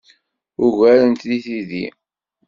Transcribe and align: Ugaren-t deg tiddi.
Ugaren-t 0.65 1.21
deg 1.29 1.41
tiddi. 1.45 1.85